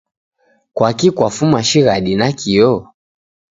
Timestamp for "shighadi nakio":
1.69-2.71